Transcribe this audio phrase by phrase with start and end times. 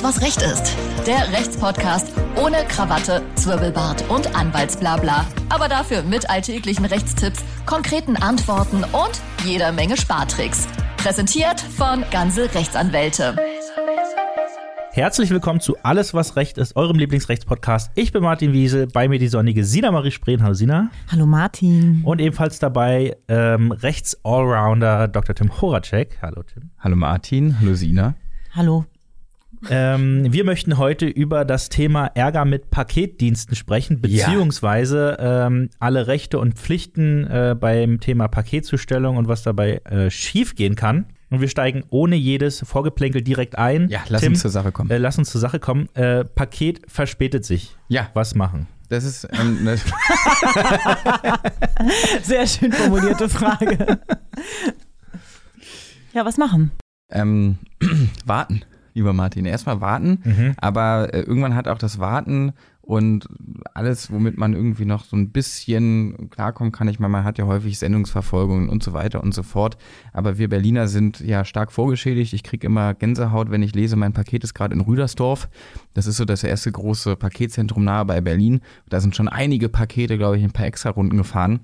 [0.00, 0.76] Alles, was Recht ist.
[1.06, 5.26] Der Rechtspodcast ohne Krawatte, Zwirbelbart und Anwaltsblabla.
[5.50, 10.68] Aber dafür mit alltäglichen Rechtstipps, konkreten Antworten und jeder Menge Spartricks.
[10.96, 13.36] Präsentiert von Ganze Rechtsanwälte.
[14.92, 17.90] Herzlich willkommen zu Alles, was Recht ist, eurem Lieblingsrechtspodcast.
[17.94, 20.42] Ich bin Martin Wiesel, bei mir die sonnige Sina Marie Spreen.
[20.42, 20.90] Hallo Sina.
[21.10, 22.02] Hallo Martin.
[22.04, 25.34] Und ebenfalls dabei ähm, Rechts-Allrounder Dr.
[25.34, 26.18] Tim Horacek.
[26.22, 26.70] Hallo Tim.
[26.78, 27.56] Hallo Martin.
[27.60, 28.14] Hallo Sina.
[28.52, 28.86] Hallo.
[29.68, 36.38] Ähm, wir möchten heute über das Thema Ärger mit Paketdiensten sprechen, beziehungsweise ähm, alle Rechte
[36.38, 41.06] und Pflichten äh, beim Thema Paketzustellung und was dabei äh, schiefgehen kann.
[41.28, 43.88] Und wir steigen ohne jedes Vorgeplänkel direkt ein.
[43.88, 44.90] Ja, lass Tim, uns zur Sache kommen.
[44.90, 45.88] Äh, lass uns zur Sache kommen.
[45.94, 47.76] Äh, Paket verspätet sich.
[47.88, 48.08] Ja.
[48.14, 48.66] Was machen?
[48.88, 49.76] Das ist ähm, ne,
[52.22, 53.78] Sehr schön formulierte Frage.
[56.12, 56.72] ja, was machen?
[57.10, 57.58] ähm,
[58.24, 58.62] warten,
[58.94, 59.44] lieber Martin.
[59.44, 60.54] Erstmal warten, Mhm.
[60.58, 63.28] aber äh, irgendwann hat auch das Warten und
[63.72, 66.88] alles, womit man irgendwie noch so ein bisschen klarkommen kann.
[66.88, 69.76] Ich meine, man hat ja häufig Sendungsverfolgungen und so weiter und so fort.
[70.12, 72.32] Aber wir Berliner sind ja stark vorgeschädigt.
[72.32, 75.48] Ich kriege immer Gänsehaut, wenn ich lese, mein Paket ist gerade in Rüdersdorf.
[75.94, 78.60] Das ist so das erste große Paketzentrum nahe bei Berlin.
[78.88, 81.60] Da sind schon einige Pakete, glaube ich, ein paar extra Runden gefahren.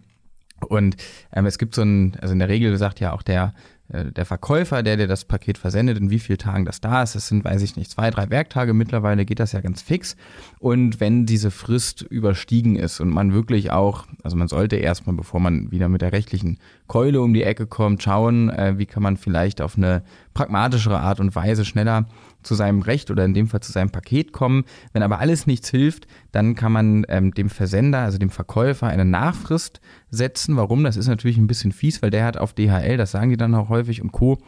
[0.68, 0.96] Und
[1.32, 3.52] ähm, es gibt so ein, also in der Regel sagt ja auch der,
[3.88, 7.14] der Verkäufer, der dir das Paket versendet, in wie vielen Tagen das da ist.
[7.14, 8.74] Das sind, weiß ich nicht, zwei, drei Werktage.
[8.74, 10.16] Mittlerweile geht das ja ganz fix.
[10.58, 15.38] Und wenn diese Frist überstiegen ist und man wirklich auch, also man sollte erstmal, bevor
[15.38, 19.16] man wieder mit der rechtlichen Keule um die Ecke kommt, schauen, äh, wie kann man
[19.16, 20.02] vielleicht auf eine
[20.36, 22.04] pragmatischere Art und Weise schneller
[22.42, 24.64] zu seinem Recht oder in dem Fall zu seinem Paket kommen.
[24.92, 29.06] Wenn aber alles nichts hilft, dann kann man ähm, dem Versender, also dem Verkäufer, eine
[29.06, 30.56] Nachfrist setzen.
[30.56, 30.84] Warum?
[30.84, 33.54] Das ist natürlich ein bisschen fies, weil der hat auf DHL, das sagen die dann
[33.54, 34.38] auch häufig und Co.,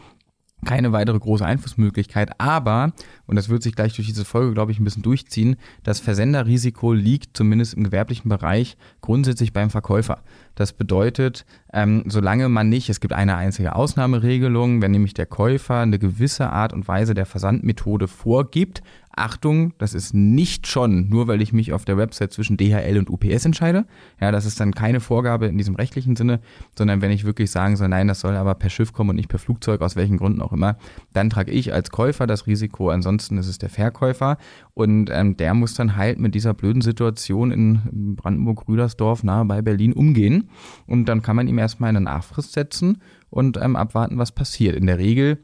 [0.65, 2.93] keine weitere große Einflussmöglichkeit, aber,
[3.27, 6.93] und das wird sich gleich durch diese Folge, glaube ich, ein bisschen durchziehen, das Versenderrisiko
[6.93, 10.21] liegt zumindest im gewerblichen Bereich grundsätzlich beim Verkäufer.
[10.59, 15.77] Das bedeutet, ähm, solange man nicht, es gibt eine einzige Ausnahmeregelung, wenn nämlich der Käufer
[15.77, 18.83] eine gewisse Art und Weise der Versandmethode vorgibt,
[19.19, 23.11] Achtung, das ist nicht schon, nur weil ich mich auf der Website zwischen DHL und
[23.11, 23.85] UPS entscheide.
[24.21, 26.41] Ja, das ist dann keine Vorgabe in diesem rechtlichen Sinne,
[26.77, 29.29] sondern wenn ich wirklich sagen soll, nein, das soll aber per Schiff kommen und nicht
[29.29, 30.77] per Flugzeug, aus welchen Gründen auch immer,
[31.13, 34.39] dann trage ich als Käufer das Risiko, ansonsten ist es der Verkäufer
[34.75, 39.93] und ähm, der muss dann halt mit dieser blöden Situation in Brandenburg-Rüdersdorf nahe bei Berlin
[39.93, 40.48] umgehen
[40.87, 44.77] und dann kann man ihm erstmal eine Nachfrist setzen und ähm, abwarten, was passiert.
[44.77, 45.39] In der Regel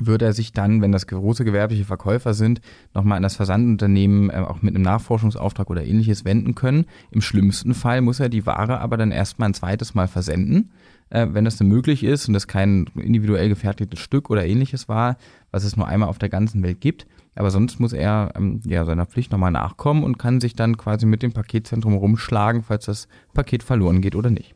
[0.00, 2.60] würde er sich dann, wenn das große gewerbliche Verkäufer sind,
[2.94, 6.86] nochmal an das Versandunternehmen äh, auch mit einem Nachforschungsauftrag oder ähnliches wenden können.
[7.10, 10.70] Im schlimmsten Fall muss er die Ware aber dann erstmal ein zweites Mal versenden,
[11.10, 15.16] äh, wenn das denn möglich ist und das kein individuell gefertigtes Stück oder ähnliches war,
[15.50, 17.06] was es nur einmal auf der ganzen Welt gibt.
[17.34, 21.06] Aber sonst muss er ähm, ja seiner Pflicht nochmal nachkommen und kann sich dann quasi
[21.06, 24.54] mit dem Paketzentrum rumschlagen, falls das Paket verloren geht oder nicht.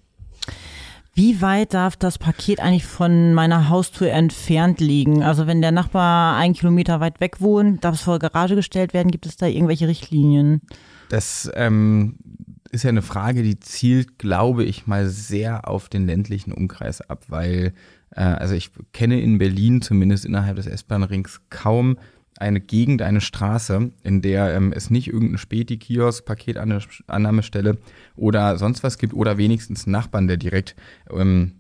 [1.17, 5.23] Wie weit darf das Paket eigentlich von meiner Haustür entfernt liegen?
[5.23, 8.93] Also wenn der Nachbar einen Kilometer weit weg wohnt, darf es vor die Garage gestellt
[8.95, 9.13] werden?
[9.13, 10.61] Gibt es da irgendwelche Richtlinien?
[11.11, 12.17] Das ähm,
[12.73, 17.27] ist ja eine Frage, die zielt, glaube ich, mal sehr auf den ländlichen Umkreis ab,
[17.29, 17.75] weil,
[18.11, 21.97] äh, also ich kenne in Berlin zumindest innerhalb des S-Bahn-Rings kaum
[22.39, 27.79] eine Gegend, eine Straße, in der ähm, es nicht irgendeinen Späti-Kiosk, Paketannahmestelle
[28.17, 30.75] oder sonst was gibt oder wenigstens einen Nachbarn, der direkt
[31.11, 31.53] ähm,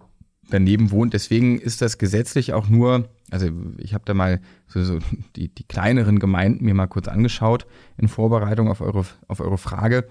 [0.50, 1.14] daneben wohnt.
[1.14, 3.48] Deswegen ist das gesetzlich auch nur, also
[3.78, 4.98] ich habe da mal so, so
[5.36, 10.06] die, die kleineren Gemeinden mir mal kurz angeschaut in Vorbereitung auf eure, auf eure Frage.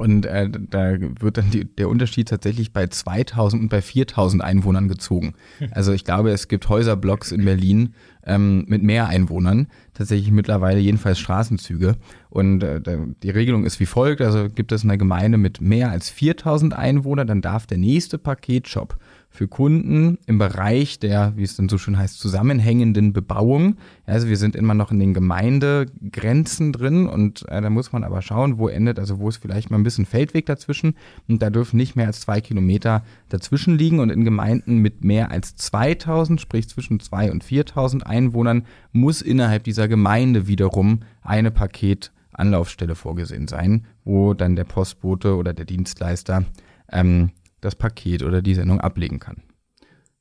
[0.00, 4.88] Und äh, da wird dann die, der Unterschied tatsächlich bei 2000 und bei 4000 Einwohnern
[4.88, 5.34] gezogen.
[5.72, 7.94] Also ich glaube, es gibt Häuserblocks in Berlin
[8.24, 11.96] ähm, mit mehr Einwohnern, tatsächlich mittlerweile jedenfalls Straßenzüge.
[12.28, 12.80] Und äh,
[13.22, 17.26] die Regelung ist wie folgt, also gibt es eine Gemeinde mit mehr als 4000 Einwohnern,
[17.26, 18.98] dann darf der nächste Paketshop
[19.32, 23.76] für Kunden im Bereich der, wie es dann so schön heißt, zusammenhängenden Bebauung.
[24.04, 28.22] Also wir sind immer noch in den Gemeindegrenzen drin und äh, da muss man aber
[28.22, 30.94] schauen, wo endet, also wo ist vielleicht mal ein bisschen Feldweg dazwischen
[31.28, 35.30] und da dürfen nicht mehr als zwei Kilometer dazwischen liegen und in Gemeinden mit mehr
[35.30, 42.96] als 2000, sprich zwischen 2 und 4000 Einwohnern, muss innerhalb dieser Gemeinde wiederum eine Paketanlaufstelle
[42.96, 46.44] vorgesehen sein, wo dann der Postbote oder der Dienstleister
[46.90, 47.30] ähm,
[47.60, 49.42] das Paket oder die Sendung ablegen kann.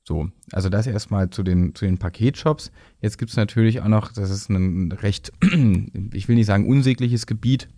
[0.03, 2.71] So, also das erstmal zu den, zu den Paketshops.
[2.99, 5.31] Jetzt gibt es natürlich auch noch, das ist ein recht,
[6.13, 7.69] ich will nicht sagen unsägliches Gebiet,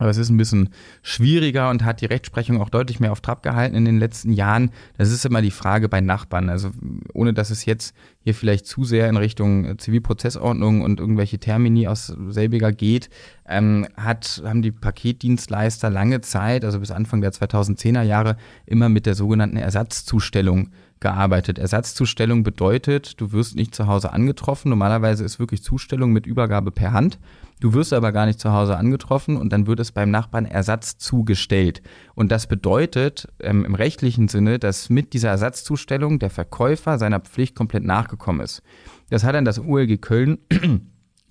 [0.00, 0.70] Aber es ist ein bisschen
[1.02, 4.70] schwieriger und hat die Rechtsprechung auch deutlich mehr auf Trab gehalten in den letzten Jahren.
[4.96, 6.48] Das ist immer die Frage bei Nachbarn.
[6.48, 6.70] Also
[7.12, 7.94] ohne dass es jetzt
[8.24, 13.10] hier vielleicht zu sehr in Richtung Zivilprozessordnung und irgendwelche Termini aus selbiger geht,
[13.46, 19.04] ähm, hat, haben die Paketdienstleister lange Zeit, also bis Anfang der 2010er Jahre, immer mit
[19.04, 20.70] der sogenannten Ersatzzustellung
[21.00, 21.58] gearbeitet.
[21.58, 24.68] Ersatzzustellung bedeutet, du wirst nicht zu Hause angetroffen.
[24.68, 27.18] Normalerweise ist wirklich Zustellung mit Übergabe per Hand.
[27.60, 30.98] Du wirst aber gar nicht zu Hause angetroffen und dann wird es beim Nachbarn Ersatz
[30.98, 31.82] zugestellt.
[32.14, 37.54] Und das bedeutet ähm, im rechtlichen Sinne, dass mit dieser Ersatzzustellung der Verkäufer seiner Pflicht
[37.54, 38.62] komplett nachgekommen ist.
[39.10, 40.38] Das hat dann das OLG Köln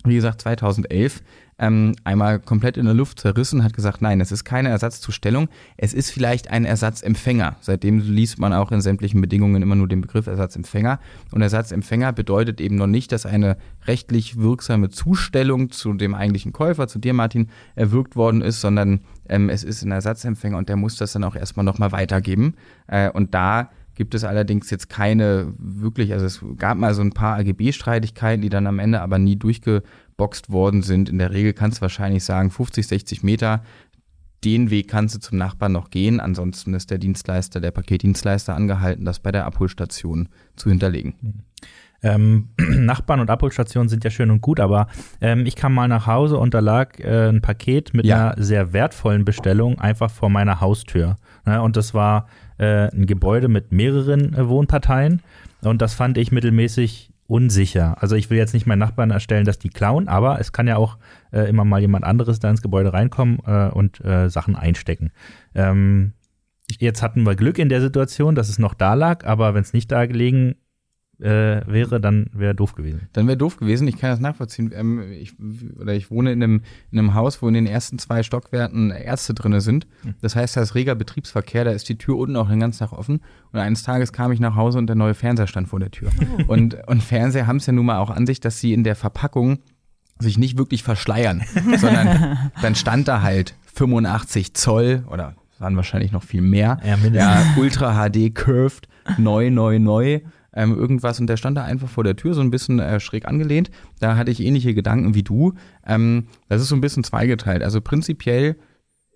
[0.04, 1.22] wie gesagt, 2011
[1.60, 5.92] ähm, einmal komplett in der Luft zerrissen, hat gesagt, nein, es ist keine Ersatzzustellung, es
[5.92, 7.56] ist vielleicht ein Ersatzempfänger.
[7.60, 10.98] Seitdem liest man auch in sämtlichen Bedingungen immer nur den Begriff Ersatzempfänger.
[11.32, 16.88] Und Ersatzempfänger bedeutet eben noch nicht, dass eine rechtlich wirksame Zustellung zu dem eigentlichen Käufer,
[16.88, 20.96] zu dir Martin, erwirkt worden ist, sondern ähm, es ist ein Ersatzempfänger und der muss
[20.96, 22.54] das dann auch erstmal nochmal weitergeben.
[22.86, 27.12] Äh, und da gibt es allerdings jetzt keine wirklich, also es gab mal so ein
[27.12, 31.08] paar AGB-Streitigkeiten, die dann am Ende aber nie durchgeboxt worden sind.
[31.08, 33.62] In der Regel kannst du wahrscheinlich sagen, 50, 60 Meter,
[34.44, 36.20] den Weg kannst du zum Nachbarn noch gehen.
[36.20, 41.44] Ansonsten ist der Dienstleister, der Paketdienstleister angehalten, das bei der Abholstation zu hinterlegen.
[42.02, 44.86] Ähm, Nachbarn und Abholstationen sind ja schön und gut, aber
[45.20, 48.30] ähm, ich kam mal nach Hause und da lag äh, ein Paket mit ja.
[48.30, 51.16] einer sehr wertvollen Bestellung einfach vor meiner Haustür.
[51.44, 51.60] Ne?
[51.60, 52.26] Und das war
[52.58, 55.20] äh, ein Gebäude mit mehreren äh, Wohnparteien
[55.62, 57.96] und das fand ich mittelmäßig unsicher.
[58.02, 60.76] Also ich will jetzt nicht meinen Nachbarn erstellen, dass die klauen, aber es kann ja
[60.76, 60.98] auch
[61.30, 65.12] äh, immer mal jemand anderes da ins Gebäude reinkommen äh, und äh, Sachen einstecken.
[65.54, 66.12] Ähm,
[66.78, 69.72] jetzt hatten wir Glück in der Situation, dass es noch da lag, aber wenn es
[69.72, 70.56] nicht da gelegen
[71.20, 73.08] äh, wäre, dann wäre doof gewesen.
[73.12, 73.86] Dann wäre doof gewesen.
[73.88, 74.72] Ich kann das nachvollziehen.
[74.74, 75.34] Ähm, ich,
[75.78, 79.34] oder ich wohne in einem, in einem Haus, wo in den ersten zwei Stockwerken Ärzte
[79.34, 79.86] drin sind.
[80.02, 80.14] Hm.
[80.20, 82.92] Das heißt, da ist reger Betriebsverkehr, da ist die Tür unten auch den ganzen Tag
[82.92, 83.20] offen.
[83.52, 86.10] Und eines Tages kam ich nach Hause und der neue Fernseher stand vor der Tür.
[86.46, 88.96] und, und Fernseher haben es ja nun mal auch an sich, dass sie in der
[88.96, 89.58] Verpackung
[90.18, 91.42] sich nicht wirklich verschleiern,
[91.78, 96.78] sondern dann stand da halt 85 Zoll oder waren wahrscheinlich noch viel mehr.
[96.84, 98.88] Ja, ja Ultra HD Curved,
[99.18, 100.20] neu, neu, neu
[100.52, 103.26] ähm, irgendwas und der stand da einfach vor der Tür, so ein bisschen äh, schräg
[103.26, 103.70] angelehnt.
[104.00, 105.54] Da hatte ich ähnliche Gedanken wie du.
[105.86, 107.62] Ähm, das ist so ein bisschen zweigeteilt.
[107.62, 108.56] Also prinzipiell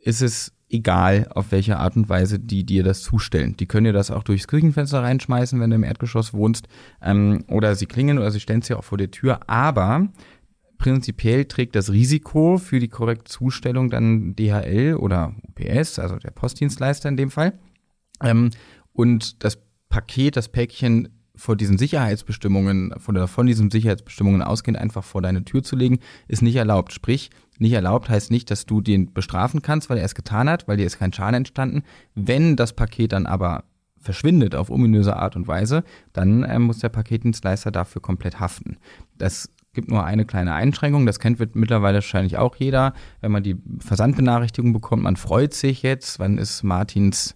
[0.02, 3.56] ist es egal, auf welche Art und Weise die dir das zustellen.
[3.56, 6.68] Die können dir das auch durchs Küchenfenster reinschmeißen, wenn du im Erdgeschoss wohnst,
[7.02, 9.40] ähm, oder sie klingeln oder sie stellen es dir auch vor der Tür.
[9.48, 10.08] Aber
[10.78, 17.08] prinzipiell trägt das Risiko für die korrekte Zustellung dann DHL oder UPS, also der Postdienstleister
[17.08, 17.58] in dem Fall.
[18.22, 18.50] Ähm,
[18.92, 19.58] und das
[19.88, 25.62] Paket, das Päckchen vor diesen Sicherheitsbestimmungen, von, von diesen Sicherheitsbestimmungen ausgehend einfach vor deine Tür
[25.62, 25.98] zu legen,
[26.28, 26.92] ist nicht erlaubt.
[26.92, 30.68] Sprich, nicht erlaubt heißt nicht, dass du den bestrafen kannst, weil er es getan hat,
[30.68, 31.82] weil dir ist kein Schaden entstanden.
[32.14, 33.64] Wenn das Paket dann aber
[34.04, 35.82] verschwindet auf ominöse Art und Weise,
[36.12, 38.76] dann äh, muss der Paketdienstleister dafür komplett haften.
[39.16, 42.92] Das gibt nur eine kleine Einschränkung, das kennt mittlerweile wahrscheinlich auch jeder.
[43.20, 47.34] Wenn man die Versandbenachrichtigung bekommt, man freut sich jetzt, wann ist Martins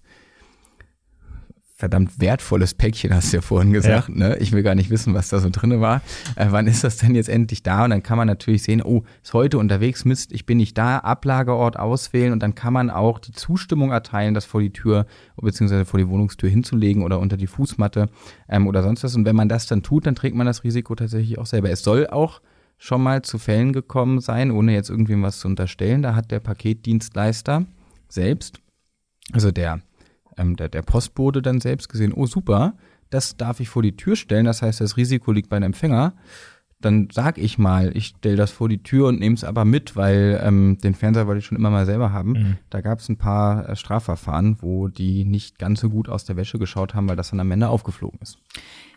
[1.79, 4.09] verdammt wertvolles Päckchen, hast du ja vorhin gesagt.
[4.09, 4.15] Ja.
[4.15, 4.37] Ne?
[4.39, 6.03] Ich will gar nicht wissen, was da so drin war.
[6.35, 7.85] Äh, wann ist das denn jetzt endlich da?
[7.85, 10.99] Und dann kann man natürlich sehen, oh, ist heute unterwegs, Mist, ich bin nicht da,
[10.99, 15.85] Ablagerort auswählen und dann kann man auch die Zustimmung erteilen, das vor die Tür beziehungsweise
[15.85, 18.09] vor die Wohnungstür hinzulegen oder unter die Fußmatte
[18.49, 19.15] ähm, oder sonst was.
[19.15, 21.71] Und wenn man das dann tut, dann trägt man das Risiko tatsächlich auch selber.
[21.71, 22.41] Es soll auch
[22.77, 26.03] schon mal zu Fällen gekommen sein, ohne jetzt irgendwem was zu unterstellen.
[26.03, 27.67] Da hat der Paketdienstleister
[28.09, 28.59] selbst,
[29.33, 29.81] also der
[30.39, 32.75] ähm, der, der Postbote dann selbst gesehen, oh super,
[33.11, 36.15] das darf ich vor die Tür stellen, das heißt, das Risiko liegt bei einem Empfänger.
[36.81, 39.97] Dann sag ich mal, ich stelle das vor die Tür und nehme es aber mit,
[39.97, 42.31] weil ähm, den Fernseher wollte ich schon immer mal selber haben.
[42.31, 42.57] Mhm.
[42.71, 46.37] Da gab es ein paar äh, Strafverfahren, wo die nicht ganz so gut aus der
[46.37, 48.39] Wäsche geschaut haben, weil das dann am Ende aufgeflogen ist.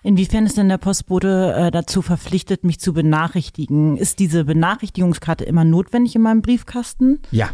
[0.04, 3.98] Inwiefern ist denn der Postbote äh, dazu verpflichtet, mich zu benachrichtigen?
[3.98, 7.20] Ist diese Benachrichtigungskarte immer notwendig in meinem Briefkasten?
[7.32, 7.50] Ja,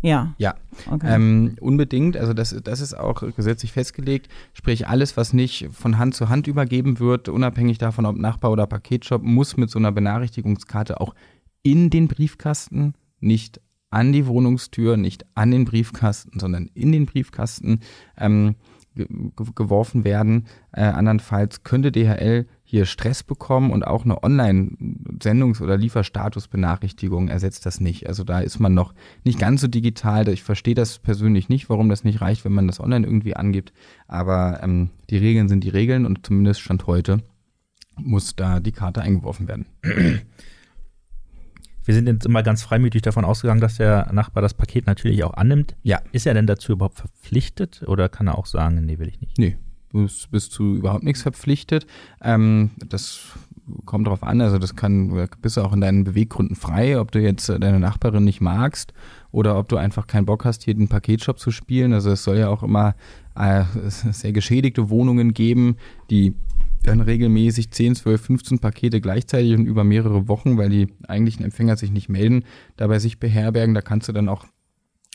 [0.00, 0.34] ja.
[0.38, 0.54] Ja.
[0.90, 1.14] Okay.
[1.14, 2.16] Ähm, unbedingt.
[2.16, 4.28] Also das, das ist auch gesetzlich festgelegt.
[4.52, 8.66] Sprich, alles, was nicht von Hand zu Hand übergeben wird, unabhängig davon, ob Nachbar oder
[8.66, 11.14] Paketshop, muss mit so einer Benachrichtigungskarte auch
[11.62, 17.80] in den Briefkasten, nicht an die Wohnungstür, nicht an den Briefkasten, sondern in den Briefkasten
[18.16, 18.54] ähm,
[19.54, 20.46] geworfen werden.
[20.72, 27.80] Äh, andernfalls könnte DHL hier Stress bekommen und auch eine Online-Sendungs- oder Lieferstatusbenachrichtigung ersetzt das
[27.80, 28.06] nicht.
[28.08, 30.28] Also da ist man noch nicht ganz so digital.
[30.28, 33.72] Ich verstehe das persönlich nicht, warum das nicht reicht, wenn man das online irgendwie angibt.
[34.06, 37.22] Aber ähm, die Regeln sind die Regeln und zumindest Stand heute
[37.96, 39.66] muss da die Karte eingeworfen werden.
[41.88, 45.32] Wir sind jetzt immer ganz freimütig davon ausgegangen, dass der Nachbar das Paket natürlich auch
[45.32, 45.74] annimmt.
[45.84, 46.02] Ja.
[46.12, 49.38] Ist er denn dazu überhaupt verpflichtet oder kann er auch sagen, nee, will ich nicht?
[49.38, 49.56] Nee,
[49.92, 51.86] du bist, bist du überhaupt nichts verpflichtet.
[52.20, 53.20] Ähm, das
[53.86, 57.22] kommt darauf an, also das kann, bist du auch in deinen Beweggründen frei, ob du
[57.22, 58.92] jetzt äh, deine Nachbarin nicht magst
[59.30, 61.94] oder ob du einfach keinen Bock hast, hier den Paketshop zu spielen.
[61.94, 62.96] Also es soll ja auch immer
[63.34, 65.78] äh, sehr geschädigte Wohnungen geben,
[66.10, 66.34] die
[66.82, 71.76] dann regelmäßig 10, 12, 15 Pakete gleichzeitig und über mehrere Wochen, weil die eigentlichen Empfänger
[71.76, 72.44] sich nicht melden,
[72.76, 73.74] dabei sich beherbergen.
[73.74, 74.46] Da kannst du dann auch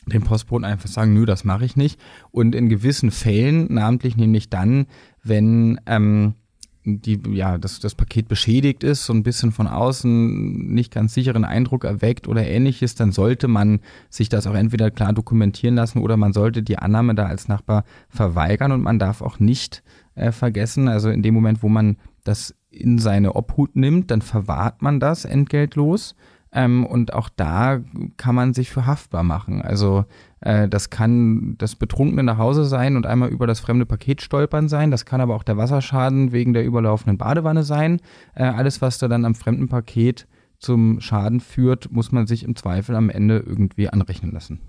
[0.06, 1.98] den Postboten einfach sagen, nö, das mache ich nicht.
[2.30, 4.86] Und in gewissen Fällen, namentlich nämlich dann,
[5.22, 6.34] wenn ähm,
[6.84, 11.44] die, ja, das, das Paket beschädigt ist, so ein bisschen von außen nicht ganz sicheren
[11.44, 13.80] Eindruck erweckt oder ähnliches, dann sollte man
[14.10, 17.84] sich das auch entweder klar dokumentieren lassen oder man sollte die Annahme da als Nachbar
[18.10, 19.82] verweigern und man darf auch nicht
[20.14, 24.82] äh, vergessen, also in dem Moment, wo man das in seine Obhut nimmt, dann verwahrt
[24.82, 26.14] man das entgeltlos.
[26.52, 27.80] Ähm, und auch da
[28.16, 29.60] kann man sich für haftbar machen.
[29.60, 30.04] Also
[30.40, 34.68] äh, das kann das Betrunkene nach Hause sein und einmal über das fremde Paket stolpern
[34.68, 34.92] sein.
[34.92, 38.00] Das kann aber auch der Wasserschaden wegen der überlaufenden Badewanne sein.
[38.34, 40.28] Äh, alles, was da dann am fremden Paket
[40.60, 44.60] zum Schaden führt, muss man sich im Zweifel am Ende irgendwie anrechnen lassen.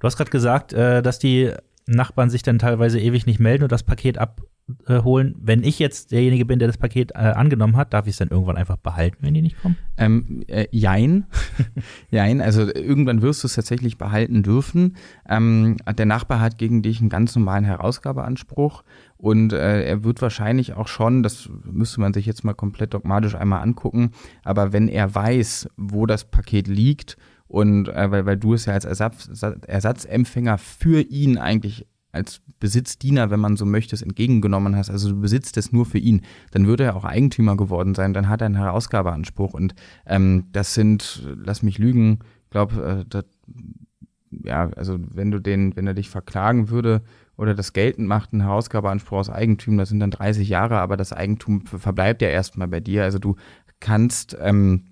[0.00, 1.52] Du hast gerade gesagt, äh, dass die
[1.86, 4.42] Nachbarn sich dann teilweise ewig nicht melden und das Paket ab
[4.86, 5.34] äh, holen.
[5.40, 8.28] Wenn ich jetzt derjenige bin, der das Paket äh, angenommen hat, darf ich es dann
[8.28, 9.76] irgendwann einfach behalten, wenn die nicht kommen?
[9.96, 11.26] Ähm, äh, jein.
[12.10, 14.96] jein, also irgendwann wirst du es tatsächlich behalten dürfen.
[15.28, 18.84] Ähm, der Nachbar hat gegen dich einen ganz normalen Herausgabeanspruch
[19.16, 23.34] und äh, er wird wahrscheinlich auch schon, das müsste man sich jetzt mal komplett dogmatisch
[23.34, 24.12] einmal angucken,
[24.44, 27.16] aber wenn er weiß, wo das Paket liegt
[27.48, 29.28] und äh, weil, weil du es ja als Ersatz,
[29.66, 31.86] Ersatzempfänger für ihn eigentlich
[32.18, 35.98] als Besitzdiener, wenn man so möchte, es entgegengenommen hast, also du besitzt es nur für
[35.98, 39.54] ihn, dann würde er auch Eigentümer geworden sein, dann hat er einen Herausgabeanspruch.
[39.54, 39.74] Und
[40.06, 42.18] ähm, das sind, lass mich lügen,
[42.50, 43.22] glaube, äh,
[44.30, 47.02] ja, also wenn du den, wenn er dich verklagen würde
[47.36, 51.12] oder das geltend macht, einen Herausgabeanspruch aus Eigentum, das sind dann 30 Jahre, aber das
[51.12, 53.36] Eigentum verbleibt ja erstmal bei dir, also du
[53.80, 54.84] kannst ähm,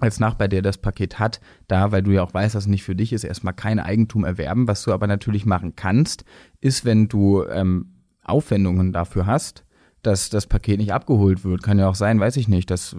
[0.00, 2.82] als Nachbar, der das Paket hat, da, weil du ja auch weißt, dass es nicht
[2.82, 4.66] für dich ist, erstmal kein Eigentum erwerben.
[4.66, 6.24] Was du aber natürlich machen kannst,
[6.60, 7.92] ist, wenn du ähm,
[8.24, 9.64] Aufwendungen dafür hast,
[10.06, 11.62] dass das Paket nicht abgeholt wird.
[11.62, 12.70] Kann ja auch sein, weiß ich nicht.
[12.70, 12.96] Das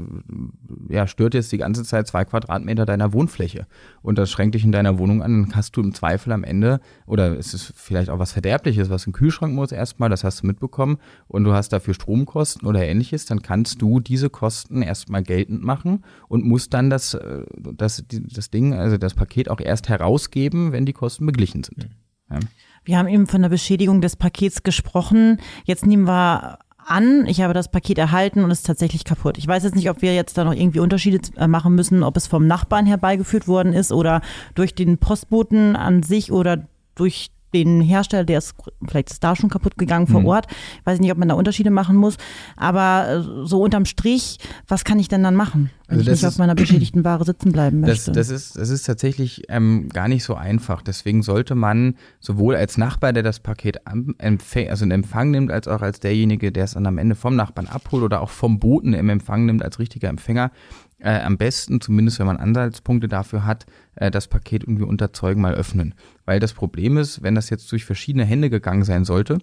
[0.90, 3.68] ja, stört jetzt die ganze Zeit zwei Quadratmeter deiner Wohnfläche.
[4.02, 5.44] Und das schränkt dich in deiner Wohnung an.
[5.44, 9.06] Dann hast du im Zweifel am Ende, oder ist es vielleicht auch was Verderbliches, was
[9.08, 10.98] im Kühlschrank muss erstmal, das hast du mitbekommen,
[11.28, 16.04] und du hast dafür Stromkosten oder ähnliches, dann kannst du diese Kosten erstmal geltend machen
[16.28, 20.86] und musst dann das, äh, das, das Ding, also das Paket auch erst herausgeben, wenn
[20.86, 21.90] die Kosten beglichen sind.
[22.30, 22.40] Ja.
[22.84, 25.40] Wir haben eben von der Beschädigung des Pakets gesprochen.
[25.66, 29.38] Jetzt nehmen wir an, ich habe das Paket erhalten und es ist tatsächlich kaputt.
[29.38, 32.18] Ich weiß jetzt nicht, ob wir jetzt da noch irgendwie Unterschiede äh, machen müssen, ob
[32.18, 34.22] es vom Nachbarn herbeigeführt worden ist oder
[34.54, 38.54] durch den Postboten an sich oder durch den Hersteller, der ist,
[38.88, 40.28] vielleicht ist da schon kaputt gegangen vor mhm.
[40.28, 40.48] Ort.
[40.80, 42.18] Ich weiß nicht, ob man da Unterschiede machen muss.
[42.58, 46.24] Aber äh, so unterm Strich, was kann ich denn dann machen, wenn also ich nicht
[46.24, 48.12] ist, auf meiner beschädigten Ware sitzen bleiben möchte?
[48.12, 50.82] Das, das, ist, das ist tatsächlich ähm, gar nicht so einfach.
[50.82, 55.82] Deswegen sollte man sowohl als Nachbar, der das Paket also in Empfang nimmt, als auch
[55.82, 59.10] als derjenige, der es dann am Ende vom Nachbarn abholt oder auch vom Boten im
[59.10, 60.52] Empfang nimmt, als richtiger Empfänger,
[61.00, 65.42] äh, am besten, zumindest wenn man Ansatzpunkte dafür hat, äh, das Paket irgendwie unter Zeugen
[65.42, 65.94] mal öffnen.
[66.26, 69.40] Weil das Problem ist, wenn das jetzt durch verschiedene Hände gegangen sein sollte,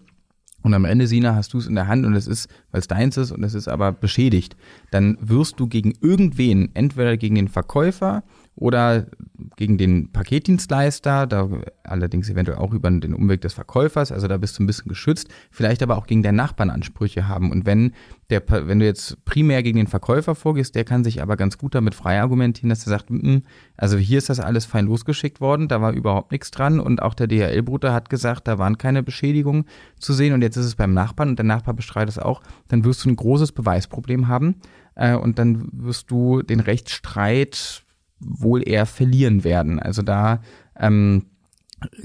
[0.62, 2.87] und am Ende, Sina, hast du es in der Hand und es ist, weil es
[2.87, 4.56] deins ist und es ist aber beschädigt,
[4.92, 8.23] dann wirst du gegen irgendwen, entweder gegen den Verkäufer
[8.54, 9.06] oder
[9.56, 11.49] gegen den Paketdienstleister, da
[11.85, 15.28] allerdings eventuell auch über den Umweg des Verkäufers, also da bist du ein bisschen geschützt,
[15.50, 17.50] vielleicht aber auch gegen den Nachbarn Ansprüche haben.
[17.50, 17.92] Und wenn
[18.30, 21.75] der, wenn du jetzt primär gegen den Verkäufer vorgehst, der kann sich aber ganz gut
[21.75, 23.42] damit frei argumentieren, dass er sagt, mm, mm,
[23.76, 26.78] also hier ist das alles fein losgeschickt worden, da war überhaupt nichts dran.
[26.78, 29.64] Und auch der DHL-Bruder hat gesagt, da waren keine Beschädigungen
[29.99, 30.35] zu sehen.
[30.35, 33.09] Und jetzt ist es beim Nachbarn und der Nachbar bestreitet es auch, dann wirst du
[33.09, 34.56] ein großes Beweisproblem haben
[34.94, 37.81] äh, und dann wirst du den Rechtsstreit
[38.25, 39.79] wohl eher verlieren werden.
[39.79, 40.41] Also da
[40.76, 41.26] ähm,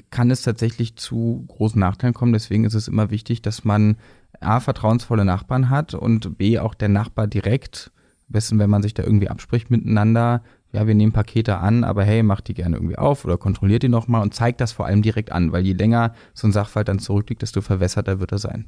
[0.10, 2.34] kann es tatsächlich zu großen Nachteilen kommen.
[2.34, 3.98] Deswegen ist es immer wichtig, dass man
[4.40, 7.92] A, vertrauensvolle Nachbarn hat und B, auch der Nachbar direkt,
[8.28, 10.42] am besten, wenn man sich da irgendwie abspricht miteinander,
[10.74, 13.90] ja, wir nehmen Pakete an, aber hey, macht die gerne irgendwie auf oder kontrolliert die
[13.90, 17.00] nochmal und zeigt das vor allem direkt an, weil je länger so ein Sachverhalt dann
[17.00, 18.68] zurückliegt, desto verwässerter wird er sein.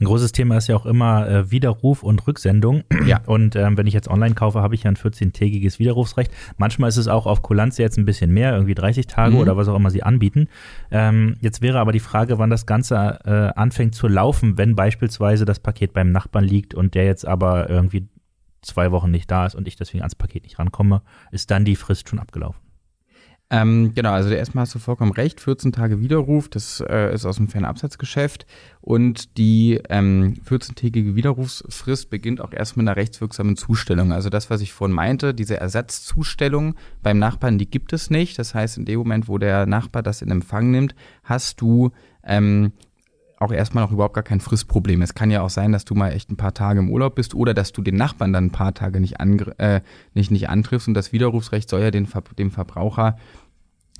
[0.00, 2.82] Ein großes Thema ist ja auch immer äh, Widerruf und Rücksendung.
[3.06, 3.20] Ja.
[3.26, 6.32] Und ähm, wenn ich jetzt online kaufe, habe ich ja ein 14-tägiges Widerrufsrecht.
[6.56, 9.40] Manchmal ist es auch auf Kulanz jetzt ein bisschen mehr, irgendwie 30 Tage mhm.
[9.40, 10.48] oder was auch immer sie anbieten.
[10.90, 15.44] Ähm, jetzt wäre aber die Frage, wann das Ganze äh, anfängt zu laufen, wenn beispielsweise
[15.44, 18.08] das Paket beim Nachbarn liegt und der jetzt aber irgendwie
[18.62, 21.76] zwei Wochen nicht da ist und ich deswegen ans Paket nicht rankomme, ist dann die
[21.76, 22.63] Frist schon abgelaufen.
[23.50, 27.36] Ähm, genau, also erstmal hast du vollkommen recht, 14 Tage Widerruf, das äh, ist aus
[27.36, 28.46] dem Fernabsatzgeschäft
[28.80, 34.12] und die ähm, 14-tägige Widerrufsfrist beginnt auch erst mit einer rechtswirksamen Zustellung.
[34.12, 38.38] Also das, was ich vorhin meinte, diese Ersatzzustellung beim Nachbarn, die gibt es nicht.
[38.38, 41.92] Das heißt, in dem Moment, wo der Nachbar das in Empfang nimmt, hast du
[42.24, 42.72] ähm,
[43.38, 45.02] auch erstmal noch überhaupt gar kein Fristproblem.
[45.02, 47.34] Es kann ja auch sein, dass du mal echt ein paar Tage im Urlaub bist
[47.34, 49.16] oder dass du den Nachbarn dann ein paar Tage nicht,
[49.58, 49.80] äh,
[50.14, 53.16] nicht, nicht antriffst und das Widerrufsrecht soll ja den, dem Verbraucher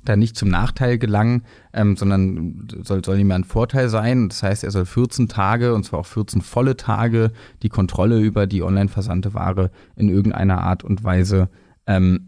[0.05, 4.29] da nicht zum Nachteil gelangen, ähm, sondern soll, soll ihm ein Vorteil sein.
[4.29, 7.31] Das heißt, er soll 14 Tage, und zwar auch 14 volle Tage,
[7.63, 11.49] die Kontrolle über die online versandte Ware in irgendeiner Art und Weise
[11.87, 12.27] ähm,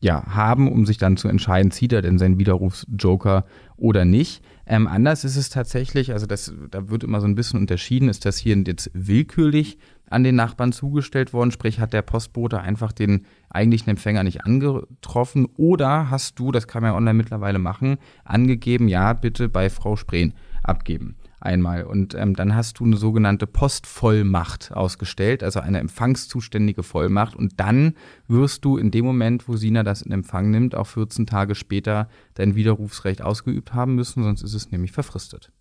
[0.00, 3.44] ja, haben, um sich dann zu entscheiden, zieht er denn seinen Widerrufsjoker
[3.76, 4.42] oder nicht.
[4.66, 8.24] Ähm, anders ist es tatsächlich, also das, da wird immer so ein bisschen unterschieden, ist
[8.24, 9.78] das hier jetzt willkürlich
[10.08, 15.46] an den Nachbarn zugestellt worden, sprich hat der Postbote einfach den eigentlichen Empfänger nicht angetroffen
[15.56, 19.96] oder hast du, das kann man ja online mittlerweile machen, angegeben, ja, bitte bei Frau
[19.96, 21.84] Spreen abgeben einmal.
[21.84, 27.36] Und ähm, dann hast du eine sogenannte Postvollmacht ausgestellt, also eine empfangszuständige Vollmacht.
[27.36, 27.94] Und dann
[28.28, 32.08] wirst du in dem Moment, wo Sina das in Empfang nimmt, auch 14 Tage später
[32.34, 35.52] dein Widerrufsrecht ausgeübt haben müssen, sonst ist es nämlich verfristet.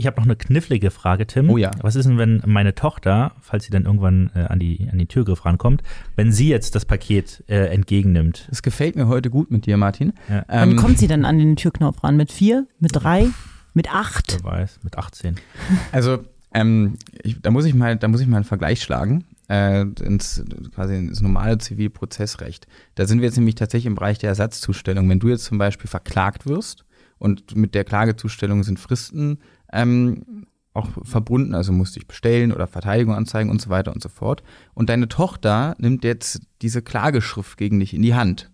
[0.00, 1.50] Ich habe noch eine knifflige Frage, Tim.
[1.50, 1.70] Oh ja.
[1.82, 5.04] Was ist denn, wenn meine Tochter, falls sie dann irgendwann äh, an, die, an die
[5.04, 5.82] Türgriff rankommt,
[6.16, 8.48] wenn sie jetzt das Paket äh, entgegennimmt?
[8.50, 10.14] Es gefällt mir heute gut mit dir, Martin.
[10.30, 10.46] Ja.
[10.48, 12.16] Ähm, Wann kommt sie denn an den Türknopf ran?
[12.16, 12.66] Mit vier?
[12.78, 13.26] Mit drei?
[13.74, 14.38] Mit acht?
[14.42, 15.36] Wer weiß, mit 18.
[15.92, 19.24] Also, ähm, ich, da muss ich mal, da muss ich mal einen Vergleich schlagen.
[19.48, 22.68] Äh, ins, quasi ins normale Zivilprozessrecht.
[22.94, 25.08] Da sind wir jetzt nämlich tatsächlich im Bereich der Ersatzzustellung.
[25.08, 26.84] Wenn du jetzt zum Beispiel verklagt wirst
[27.18, 29.38] und mit der Klagezustellung sind Fristen
[29.72, 34.08] ähm, auch verbunden, also musst dich bestellen oder Verteidigung anzeigen und so weiter und so
[34.08, 34.44] fort.
[34.72, 38.49] Und deine Tochter nimmt jetzt diese Klageschrift gegen dich in die Hand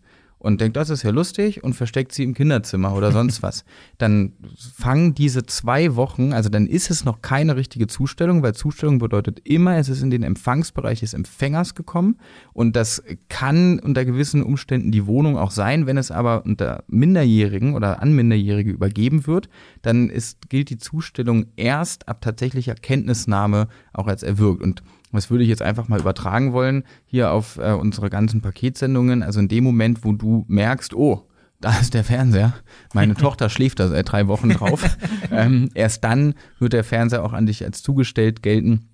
[0.46, 3.64] und denkt, das ist ja lustig und versteckt sie im Kinderzimmer oder sonst was,
[3.98, 4.32] dann
[4.74, 9.40] fangen diese zwei Wochen, also dann ist es noch keine richtige Zustellung, weil Zustellung bedeutet
[9.42, 12.18] immer, es ist in den Empfangsbereich des Empfängers gekommen
[12.52, 17.74] und das kann unter gewissen Umständen die Wohnung auch sein, wenn es aber unter Minderjährigen
[17.74, 19.48] oder an Minderjährige übergeben wird,
[19.82, 24.84] dann ist, gilt die Zustellung erst ab tatsächlicher Kenntnisnahme auch als erwirkt und
[25.16, 29.22] das würde ich jetzt einfach mal übertragen wollen hier auf äh, unsere ganzen Paketsendungen.
[29.22, 31.26] Also in dem Moment, wo du merkst, oh,
[31.60, 32.54] da ist der Fernseher.
[32.94, 34.84] Meine Tochter schläft da seit drei Wochen drauf.
[35.30, 38.88] ähm, erst dann wird der Fernseher auch an dich als zugestellt gelten.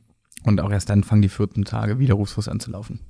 [0.44, 3.00] Und auch erst dann fangen die vierten Tage Widerrufsfrist an zu laufen.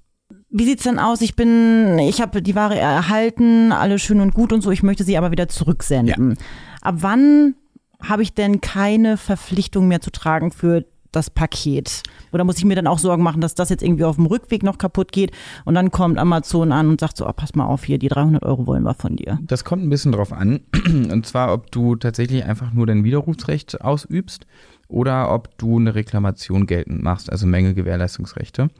[0.50, 1.22] Wie sieht's denn aus?
[1.22, 4.70] Ich bin, ich habe die Ware erhalten, alles schön und gut und so.
[4.70, 6.30] Ich möchte sie aber wieder zurücksenden.
[6.32, 6.36] Ja.
[6.82, 7.54] Ab wann
[8.02, 12.02] habe ich denn keine Verpflichtung mehr zu tragen für das Paket?
[12.32, 14.62] Oder muss ich mir dann auch Sorgen machen, dass das jetzt irgendwie auf dem Rückweg
[14.62, 15.32] noch kaputt geht
[15.64, 18.42] und dann kommt Amazon an und sagt so, oh, pass mal auf hier, die 300
[18.44, 19.38] Euro wollen wir von dir?
[19.42, 20.60] Das kommt ein bisschen drauf an.
[21.12, 24.46] Und zwar, ob du tatsächlich einfach nur dein Widerrufsrecht ausübst
[24.88, 28.70] oder ob du eine Reklamation geltend machst, also Menge Gewährleistungsrechte.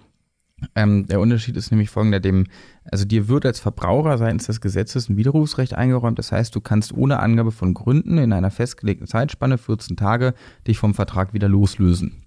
[0.74, 2.46] Ähm, der Unterschied ist nämlich folgender, dem,
[2.90, 6.18] also dir wird als Verbraucher seitens des Gesetzes ein Widerrufsrecht eingeräumt.
[6.18, 10.34] Das heißt, du kannst ohne Angabe von Gründen in einer festgelegten Zeitspanne, 14 Tage,
[10.66, 12.21] dich vom Vertrag wieder loslösen.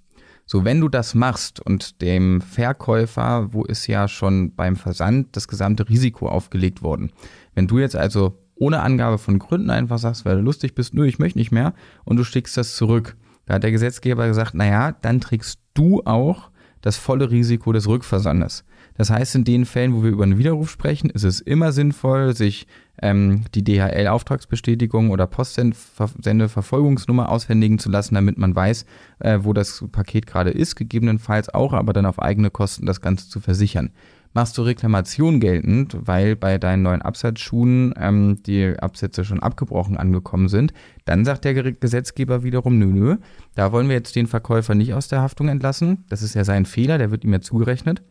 [0.46, 5.48] So, wenn du das machst und dem Verkäufer, wo ist ja schon beim Versand das
[5.48, 7.12] gesamte Risiko aufgelegt worden.
[7.56, 11.06] Wenn du jetzt also ohne Angabe von Gründen einfach sagst, weil du lustig bist, nö,
[11.06, 13.18] ich möchte nicht mehr und du schickst das zurück.
[13.46, 18.64] Da hat der Gesetzgeber gesagt, naja, dann trägst du auch das volle Risiko des Rückversandes.
[18.98, 22.36] Das heißt, in den Fällen, wo wir über einen Widerruf sprechen, ist es immer sinnvoll,
[22.36, 22.68] sich
[23.02, 28.86] ähm, die DHL-Auftragsbestätigung oder Postsendeverfolgungsnummer aushändigen zu lassen, damit man weiß,
[29.20, 33.30] äh, wo das Paket gerade ist, gegebenenfalls auch, aber dann auf eigene Kosten das Ganze
[33.30, 33.92] zu versichern.
[34.34, 40.50] Machst du Reklamation geltend, weil bei deinen neuen Absatzschuhen ähm, die Absätze schon abgebrochen angekommen
[40.50, 40.74] sind,
[41.06, 43.16] dann sagt der Gesetzgeber wiederum, nö, nö,
[43.56, 46.04] da wollen wir jetzt den Verkäufer nicht aus der Haftung entlassen.
[46.10, 48.02] Das ist ja sein Fehler, der wird ihm ja zugerechnet.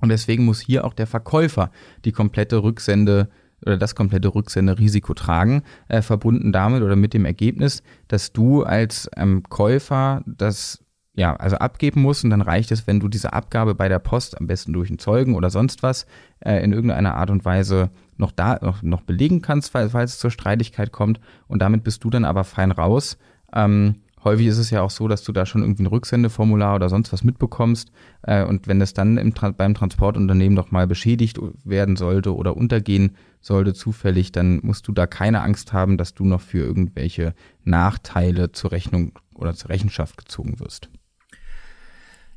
[0.00, 1.70] Und deswegen muss hier auch der Verkäufer
[2.04, 3.28] die komplette Rücksende
[3.64, 9.10] oder das komplette Rücksenderisiko tragen, äh, verbunden damit oder mit dem Ergebnis, dass du als
[9.16, 10.82] ähm, Käufer das
[11.14, 14.40] ja, also abgeben musst und dann reicht es, wenn du diese Abgabe bei der Post,
[14.40, 16.06] am besten durch einen Zeugen oder sonst was,
[16.40, 20.18] äh, in irgendeiner Art und Weise noch da, noch, noch belegen kannst, falls, falls es
[20.18, 23.18] zur Streitigkeit kommt und damit bist du dann aber fein raus.
[23.54, 26.88] Ähm, Häufig ist es ja auch so, dass du da schon irgendwie ein Rücksendeformular oder
[26.88, 27.90] sonst was mitbekommst.
[28.22, 33.16] Äh, und wenn das dann im, beim Transportunternehmen doch mal beschädigt werden sollte oder untergehen
[33.40, 38.52] sollte zufällig, dann musst du da keine Angst haben, dass du noch für irgendwelche Nachteile
[38.52, 40.90] zur Rechnung oder zur Rechenschaft gezogen wirst.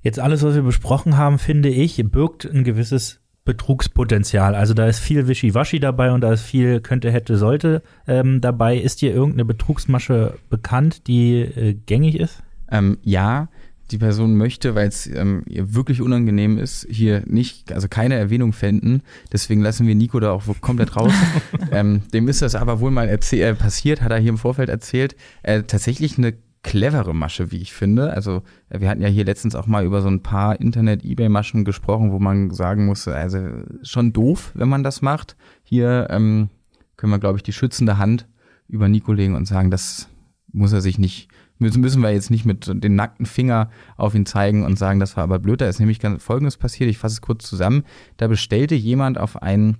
[0.01, 4.55] Jetzt alles, was wir besprochen haben, finde ich, birgt ein gewisses Betrugspotenzial.
[4.55, 8.77] Also da ist viel Wischiwaschi dabei und da ist viel könnte, hätte, sollte ähm, dabei.
[8.77, 12.41] Ist dir irgendeine Betrugsmasche bekannt, die äh, gängig ist?
[12.71, 13.49] Ähm, ja,
[13.91, 18.53] die Person möchte, weil es ähm, ihr wirklich unangenehm ist, hier nicht, also keine Erwähnung
[18.53, 19.03] fänden.
[19.31, 21.13] Deswegen lassen wir Nico da auch komplett raus.
[21.71, 25.15] ähm, dem ist das aber wohl mal äh, passiert, hat er hier im Vorfeld erzählt.
[25.43, 28.11] Äh, tatsächlich eine clevere Masche, wie ich finde.
[28.13, 32.11] Also äh, wir hatten ja hier letztens auch mal über so ein paar Internet-Ebay-Maschen gesprochen,
[32.11, 33.39] wo man sagen musste, also
[33.83, 35.35] schon doof, wenn man das macht.
[35.63, 36.49] Hier ähm,
[36.97, 38.27] können wir, glaube ich, die schützende Hand
[38.67, 40.09] über Nico legen und sagen, das
[40.51, 44.63] muss er sich nicht, müssen, wir jetzt nicht mit den nackten Finger auf ihn zeigen
[44.63, 45.61] und sagen, das war aber blöd.
[45.61, 47.83] Da ist nämlich ganz Folgendes passiert, ich fasse es kurz zusammen.
[48.17, 49.77] Da bestellte jemand auf einen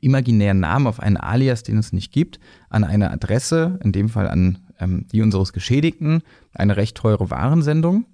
[0.00, 4.28] imaginären Namen, auf einen Alias, den es nicht gibt, an eine Adresse, in dem Fall
[4.28, 6.22] an ähm, die unseres Geschädigten,
[6.54, 8.06] eine recht teure Warensendung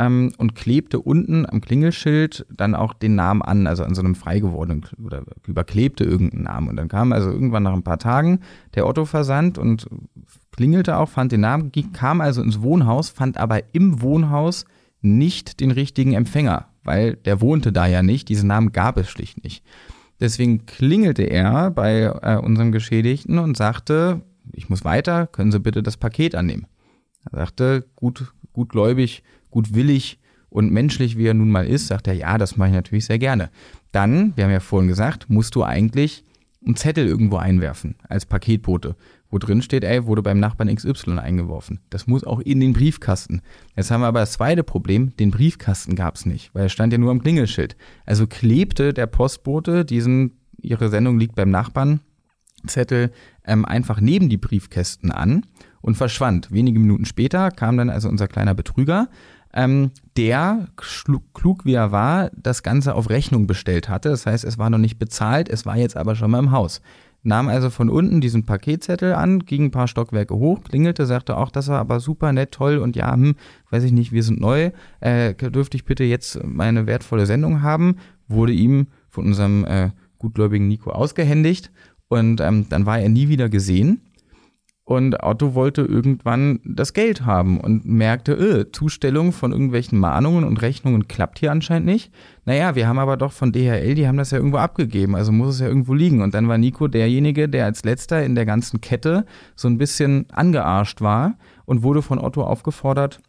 [0.00, 4.14] ähm, und klebte unten am Klingelschild dann auch den Namen an, also an so einem
[4.14, 6.68] frei gewordenen oder überklebte irgendeinen Namen.
[6.68, 8.40] Und dann kam also irgendwann nach ein paar Tagen
[8.74, 9.86] der Otto-Versand und
[10.52, 14.64] klingelte auch, fand den Namen, kam also ins Wohnhaus, fand aber im Wohnhaus
[15.02, 19.42] nicht den richtigen Empfänger, weil der wohnte da ja nicht, diesen Namen gab es schlicht
[19.44, 19.64] nicht.
[20.20, 24.20] Deswegen klingelte er bei äh, unserem Geschädigten und sagte,
[24.52, 26.66] ich muss weiter, können Sie bitte das Paket annehmen.
[27.30, 32.38] Er sagte, gut, gutgläubig, gutwillig und menschlich, wie er nun mal ist, sagt er, ja,
[32.38, 33.50] das mache ich natürlich sehr gerne.
[33.92, 36.24] Dann, wir haben ja vorhin gesagt, musst du eigentlich
[36.64, 38.96] einen Zettel irgendwo einwerfen als Paketbote,
[39.30, 41.80] wo drin steht, ey, wurde beim Nachbarn XY eingeworfen.
[41.88, 43.42] Das muss auch in den Briefkasten.
[43.76, 46.92] Jetzt haben wir aber das zweite Problem, den Briefkasten gab es nicht, weil er stand
[46.92, 47.76] ja nur am Klingelschild.
[48.04, 52.00] Also klebte der Postbote diesen, ihre Sendung liegt beim Nachbarn,
[52.66, 53.10] Zettel
[53.44, 55.44] ähm, einfach neben die Briefkästen an
[55.80, 56.52] und verschwand.
[56.52, 59.08] Wenige Minuten später kam dann also unser kleiner Betrüger,
[59.52, 60.68] ähm, der,
[61.34, 64.10] klug wie er war, das Ganze auf Rechnung bestellt hatte.
[64.10, 66.80] Das heißt, es war noch nicht bezahlt, es war jetzt aber schon mal im Haus.
[67.22, 71.50] Nahm also von unten diesen Paketzettel an, ging ein paar Stockwerke hoch, klingelte, sagte auch,
[71.50, 73.34] das war aber super nett, toll und ja, hm,
[73.70, 74.70] weiß ich nicht, wir sind neu,
[75.00, 77.96] äh, dürfte ich bitte jetzt meine wertvolle Sendung haben,
[78.26, 81.70] wurde ihm von unserem äh, gutgläubigen Nico ausgehändigt
[82.10, 84.00] und ähm, dann war er nie wieder gesehen.
[84.82, 90.60] Und Otto wollte irgendwann das Geld haben und merkte, öh, Zustellung von irgendwelchen Mahnungen und
[90.60, 92.12] Rechnungen klappt hier anscheinend nicht.
[92.44, 95.54] Naja, wir haben aber doch von DHL, die haben das ja irgendwo abgegeben, also muss
[95.54, 96.20] es ja irgendwo liegen.
[96.20, 100.26] Und dann war Nico derjenige, der als letzter in der ganzen Kette so ein bisschen
[100.32, 103.20] angearscht war und wurde von Otto aufgefordert,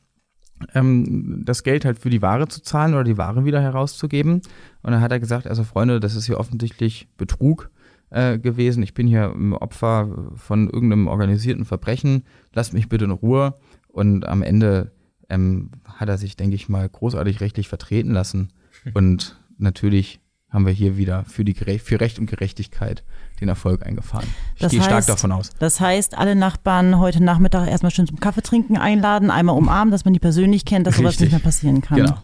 [0.73, 4.41] ähm, das Geld halt für die Ware zu zahlen oder die Ware wieder herauszugeben.
[4.81, 7.69] Und dann hat er gesagt, also Freunde, das ist hier offensichtlich Betrug
[8.11, 8.83] äh, gewesen.
[8.83, 12.23] Ich bin hier Opfer von irgendeinem organisierten Verbrechen.
[12.53, 13.55] Lasst mich bitte in Ruhe.
[13.87, 14.91] Und am Ende
[15.29, 18.53] ähm, hat er sich, denke ich mal, großartig rechtlich vertreten lassen.
[18.93, 20.19] Und natürlich
[20.49, 23.05] haben wir hier wieder für, die, für Recht und Gerechtigkeit
[23.39, 24.27] den Erfolg eingefahren.
[24.57, 25.51] Ich gehe stark davon aus.
[25.59, 30.03] Das heißt, alle Nachbarn heute Nachmittag erstmal schön zum Kaffee trinken einladen, einmal umarmen, dass
[30.03, 31.05] man die persönlich kennt, dass Richtig.
[31.05, 31.99] sowas nicht mehr passieren kann.
[31.99, 32.17] Genau.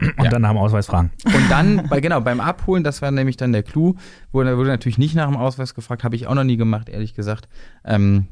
[0.16, 0.30] Und ja.
[0.30, 1.10] dann nach dem Ausweis fragen.
[1.24, 3.94] Und dann, bei, genau, beim Abholen, das war nämlich dann der Clou,
[4.32, 7.14] wurde, wurde natürlich nicht nach dem Ausweis gefragt, habe ich auch noch nie gemacht, ehrlich
[7.14, 7.48] gesagt.
[7.84, 8.26] Ähm,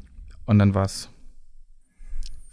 [0.45, 1.09] und dann war es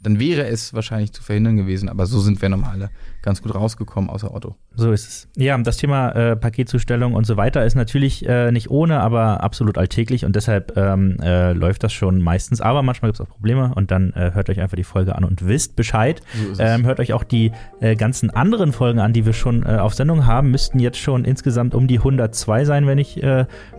[0.03, 1.89] dann wäre es wahrscheinlich zu verhindern gewesen.
[1.89, 2.91] Aber so sind wir normale
[3.23, 4.57] ganz gut rausgekommen, außer Otto.
[4.77, 5.29] So ist es.
[5.37, 9.77] Ja, das Thema äh, Paketzustellung und so weiter ist natürlich äh, nicht ohne, aber absolut
[9.77, 12.61] alltäglich und deshalb ähm, äh, läuft das schon meistens.
[12.61, 15.25] Aber manchmal gibt es auch Probleme und dann äh, hört euch einfach die Folge an
[15.25, 16.23] und wisst Bescheid.
[16.55, 19.77] So ähm, hört euch auch die äh, ganzen anderen Folgen an, die wir schon äh,
[19.77, 20.53] auf Sendung haben.
[20.53, 23.21] Müssten jetzt schon insgesamt um die 102 sein, wenn ich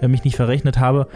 [0.02, 1.08] mich nicht verrechnet habe.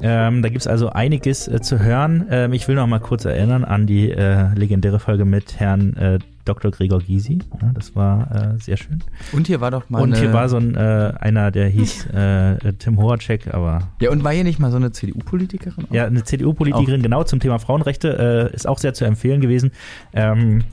[0.00, 2.26] Ähm, da gibt es also einiges zu hören.
[2.30, 6.70] Ähm, ich will noch mal kurz erinnern an die legendäre Folge mit Herrn Dr.
[6.70, 7.38] Gregor Gysi.
[7.60, 9.02] Ja, das war äh, sehr schön.
[9.32, 10.02] Und hier war doch mal.
[10.02, 13.88] Und hier war so ein äh, einer, der hieß äh, Tim Horacek, aber.
[14.00, 15.86] Ja, und war hier nicht mal so eine CDU-Politikerin?
[15.90, 18.08] Ja, eine CDU-Politikerin, genau zum Thema Frauenrechte.
[18.52, 19.72] ist auch sehr zu empfehlen gewesen.
[20.12, 20.64] Ähm,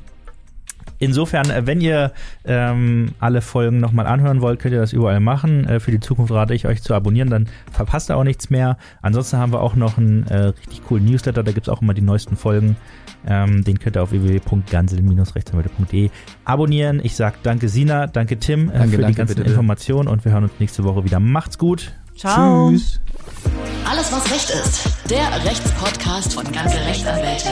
[0.99, 2.11] Insofern, äh, wenn ihr
[2.45, 5.67] ähm, alle Folgen nochmal anhören wollt, könnt ihr das überall machen.
[5.67, 8.77] Äh, für die Zukunft rate ich euch zu abonnieren, dann verpasst ihr auch nichts mehr.
[9.01, 11.93] Ansonsten haben wir auch noch einen äh, richtig coolen Newsletter, da gibt es auch immer
[11.93, 12.77] die neuesten Folgen.
[13.27, 16.11] Ähm, den könnt ihr auf www.gansel-rechtsanwälte.de
[16.43, 17.01] abonnieren.
[17.03, 20.25] Ich sage danke Sina, danke Tim äh, danke, für danke, die ganzen bitte, Informationen und
[20.25, 21.19] wir hören uns nächste Woche wieder.
[21.19, 21.93] Macht's gut.
[22.15, 22.69] Ciao.
[22.69, 23.01] Tschüss.
[23.89, 25.09] Alles was Recht ist.
[25.09, 27.49] Der Rechtspodcast von Gansel Rechtsanwälte.